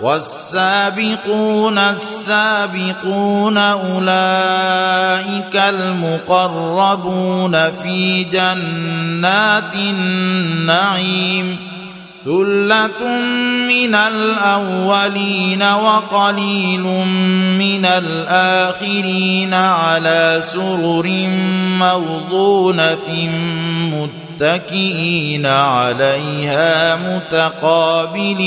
والسابقون 0.00 1.78
السابقون 1.78 3.58
أولئك 3.58 3.96
المقربون 5.56 7.52
في 7.52 8.24
جنات 8.24 9.74
النعيم 9.74 11.56
ثلة 12.24 13.20
من 13.68 13.94
الأولين 13.94 15.62
وقليل 15.62 16.82
من 17.58 17.86
الآخرين 17.86 19.54
على 19.54 20.38
سرر 20.42 21.26
موضونة 21.78 23.30
متكئين 24.40 25.46
عليها 25.46 26.96
متقابلين 26.96 28.46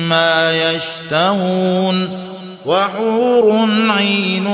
يشتهون 0.51 2.09
وحور 2.65 3.67
عين 3.89 4.45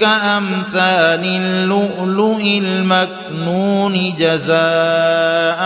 كأمثال 0.00 1.24
اللؤلؤ 1.24 2.40
المكنون 2.40 4.14
جزاء 4.18 5.60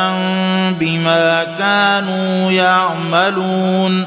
بما 0.81 1.45
كانوا 1.59 2.51
يعملون 2.51 4.06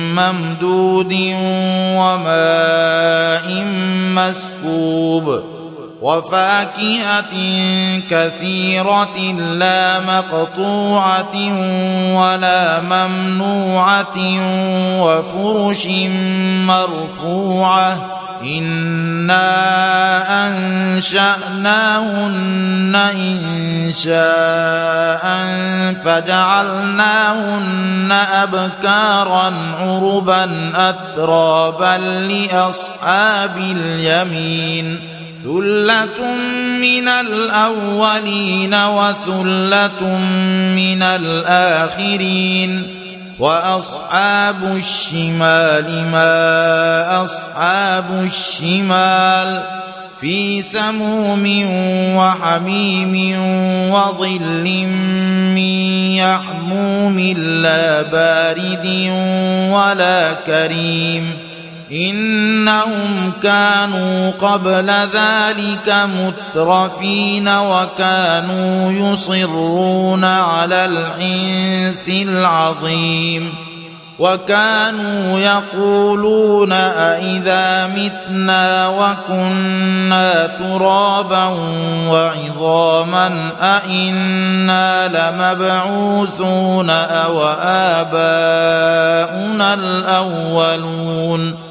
ممدود 0.15 1.13
وماء 1.97 3.63
مسكوب 4.15 5.43
وفاكهة 6.01 7.33
كثيرة 8.09 9.17
لا 9.53 9.99
مقطوعة 9.99 11.35
ولا 12.15 12.81
ممنوعة 12.81 14.17
وفرش 15.01 15.87
مرفوعة 16.67 18.20
أنا 18.43 19.37
انشاناهن 20.97 22.95
انشاء 22.95 24.11
فجعلناهن 26.05 28.11
ابكارا 28.11 29.53
عربا 29.79 30.71
اترابا 30.75 31.97
لاصحاب 32.27 33.57
اليمين 33.57 34.99
ثله 35.43 36.35
من 36.81 37.07
الاولين 37.07 38.73
وثله 38.73 40.03
من 40.75 41.03
الاخرين 41.03 43.00
وأصحاب 43.41 44.75
الشمال 44.75 46.09
ما 46.11 47.23
أصحاب 47.23 48.05
الشمال 48.23 49.63
في 50.21 50.61
سموم 50.61 51.45
وحميم 52.17 53.13
وظل 53.91 54.65
من 55.57 55.67
يحموم 56.21 57.19
لا 57.65 58.01
بارد 58.01 58.85
ولا 59.73 60.33
كريم 60.33 61.50
إنهم 61.91 63.31
كانوا 63.43 64.31
قبل 64.31 64.89
ذلك 64.89 65.95
مترفين 66.05 67.47
وكانوا 67.47 68.91
يصرون 68.91 70.23
على 70.23 70.85
الحنث 70.85 72.09
العظيم 72.09 73.53
وكانوا 74.19 75.39
يقولون 75.39 76.71
أإذا 76.71 77.87
متنا 77.87 78.87
وكنا 78.87 80.47
ترابا 80.47 81.45
وعظاما 82.07 83.49
أإنا 83.61 85.07
لمبعوثون 85.07 86.89
أو 86.89 87.43
آباؤنا 87.63 89.73
الأولون 89.73 91.70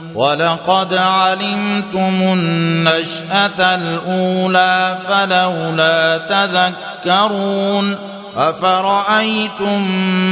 ولقد 0.15 0.93
علمتم 0.93 2.21
النشأة 2.21 3.75
الأولى 3.75 4.97
فلولا 5.07 6.17
تذكرون 6.17 7.95
أفرأيتم 8.37 9.81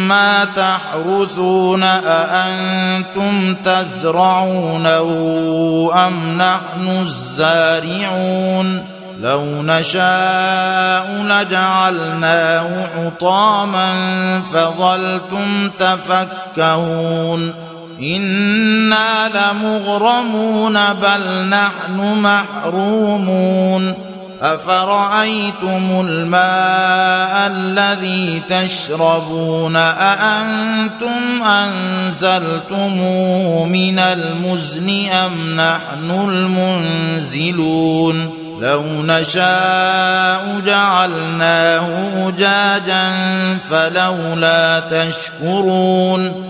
ما 0.08 0.46
تحرثون 0.46 1.84
أأنتم 1.84 3.56
تزرعونه 3.56 5.10
أم 6.08 6.38
نحن 6.38 7.02
الزارعون 7.02 8.86
لو 9.22 9.44
نشاء 9.44 11.12
لجعلناه 11.12 12.88
حطاما 12.88 13.92
فظلتم 14.54 15.70
تفكهون 15.70 17.69
أنا 18.02 19.30
لمغرمون 19.30 20.94
بل 20.94 21.50
نحن 21.50 22.22
محرومون 22.22 23.94
افرايتم 24.42 26.08
الماء 26.08 27.48
الذي 27.48 28.42
تشربون 28.50 29.76
اانتم 29.76 31.44
انزلتموه 32.04 33.66
من 33.66 34.00
المزن 34.00 35.10
ام 35.10 35.56
نحن 35.56 36.30
المنزلون 36.30 38.30
لو 38.62 38.84
نشاء 38.84 40.62
جعلناه 40.66 41.88
اجاجا 42.28 43.12
فلولا 43.70 44.80
تشكرون 44.80 46.50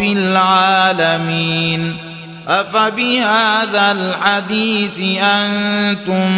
العالمين 0.00 1.96
أفبهذا 2.48 3.92
الحديث 3.92 5.22
أنتم 5.22 6.28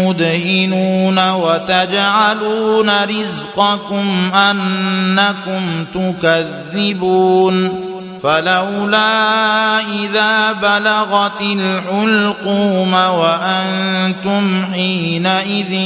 مدهنون 0.00 1.30
وتجعلون 1.30 2.90
رزقكم 3.04 4.34
أنكم 4.34 5.84
تكذبون 5.94 7.87
فلولا 8.22 9.80
إذا 9.80 10.52
بلغت 10.52 11.40
الحلقوم 11.42 12.94
وأنتم 12.94 14.64
حينئذ 14.72 15.78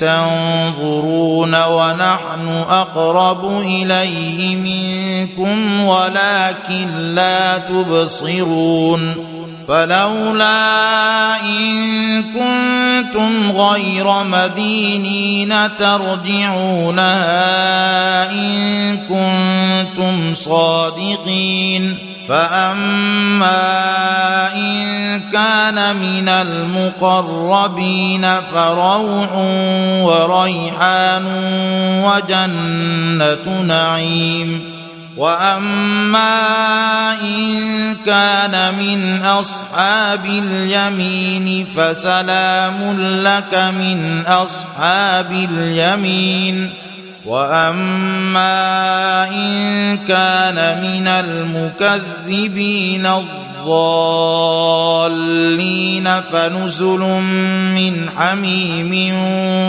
تنظرون 0.00 1.54
ونحن 1.64 2.64
أقرب 2.70 3.60
إليه 3.60 4.56
منكم 4.56 5.80
ولكن 5.80 7.14
لا 7.14 7.58
تبصرون 7.58 9.14
فلولا 9.70 11.42
إن 11.42 12.22
كنتم 12.22 13.52
غير 13.52 14.22
مدينين 14.22 15.54
ترجعونها 15.78 17.12
إن 18.32 18.96
كنتم 18.96 20.34
صادقين. 20.34 21.98
فأما 22.28 23.58
إن 24.56 25.20
كان 25.32 25.96
من 25.96 26.28
المقربين 26.28 28.26
فروح 28.52 29.32
وريحان 30.02 31.26
وجنة 32.04 33.62
نعيم. 33.62 34.79
واما 35.20 37.12
ان 37.20 37.96
كان 38.06 38.74
من 38.74 39.22
اصحاب 39.22 40.24
اليمين 40.26 41.66
فسلام 41.76 43.00
لك 43.22 43.54
من 43.54 44.24
اصحاب 44.26 45.32
اليمين 45.32 46.70
واما 47.26 49.24
ان 49.28 49.98
كان 50.08 50.80
من 50.80 51.08
المكذبين 51.08 53.06
الضالين 53.66 54.20
فنزل 56.32 57.00
من 57.74 58.08
حميم 58.16 59.14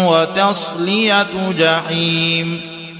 وتصليه 0.06 1.28
جحيم 1.58 2.71